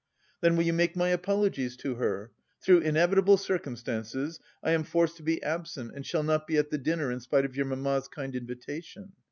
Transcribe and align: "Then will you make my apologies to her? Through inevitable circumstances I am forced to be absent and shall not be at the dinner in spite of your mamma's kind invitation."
"Then 0.41 0.55
will 0.55 0.63
you 0.63 0.73
make 0.73 0.95
my 0.95 1.09
apologies 1.09 1.77
to 1.77 1.93
her? 1.93 2.31
Through 2.59 2.79
inevitable 2.79 3.37
circumstances 3.37 4.39
I 4.63 4.71
am 4.71 4.81
forced 4.83 5.17
to 5.17 5.21
be 5.23 5.43
absent 5.43 5.93
and 5.93 6.03
shall 6.03 6.23
not 6.23 6.47
be 6.47 6.57
at 6.57 6.71
the 6.71 6.79
dinner 6.79 7.11
in 7.11 7.19
spite 7.19 7.45
of 7.45 7.55
your 7.55 7.67
mamma's 7.67 8.07
kind 8.07 8.35
invitation." 8.35 9.11